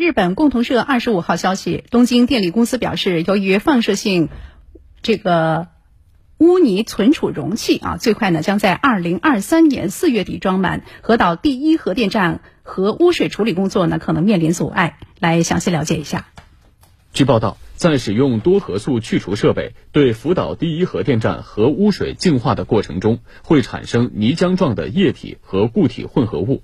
[0.00, 4.30] 日本共同社二十五号消息，东京电力公司表示，由于放射性
[5.02, 5.68] 这个
[6.38, 14.96] 污泥存储容器啊，最快呢将在二零二三年四月底装满，河岛第一核电站核污水处理工作呢可能面临阻碍。
[15.18, 16.28] 来详细了解一下。
[17.12, 26.62] 据报道，在使用多核素去除设备对福岛第一核电站核污水净化的过程中，会产生泥浆状的液体和固体混合物。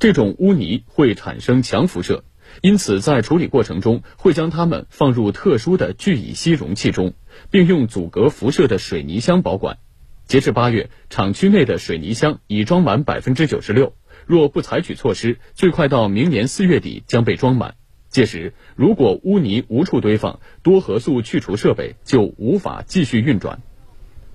[0.00, 2.24] 这种污泥会产生强辐射，
[2.60, 7.14] 因此在处理过程中会将它们放入特殊的聚乙烯容器中，
[7.50, 9.78] 并用阻隔辐射的水泥箱保管。
[10.26, 13.94] 截至八月，厂区内的水泥箱已装满百分之九十六。
[14.26, 17.74] 若不采取措施，最快到明年四月底将被装满。
[18.08, 23.62] 届时，如果污泥无处堆放，多核素去除设备就无法继续运转。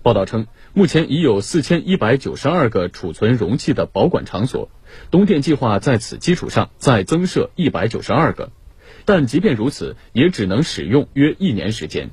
[0.07, 4.71] 报道称，目前已有四千一百九十二个储存容器的保管场所，
[5.11, 8.49] 东电计划在此基础上再增设一百九十二个，
[9.03, 12.09] 但即便如此，也只能使用约一年时间。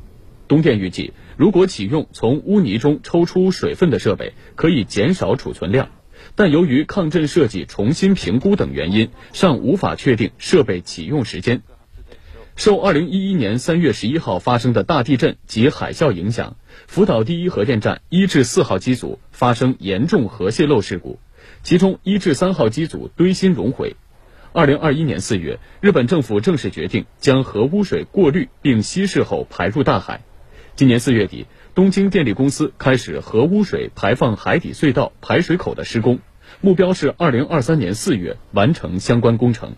[0.48, 5.90] 东电预计，如果启用从污泥中抽出水分的设备，可以减少储存量，
[6.34, 11.62] 但由于抗震设计重新评估等原因，尚无法确定设备启用时间。
[12.56, 21.18] 受二零一一年三月十一号发生的大地震及海啸影响，福岛第一核电站一至四号机组发生严重核泄漏事故，
[21.64, 23.96] 其中一至三号机组堆芯熔毁。
[24.52, 30.22] 二零二一年四月，日本政府正式决定将核污水过滤并稀释后排入大海。
[30.76, 36.20] 今年四月底，东京电力公司开始核污水排放海底隧道排水口的施工，
[36.60, 39.74] 目标是二零二三年四月完成相关工程。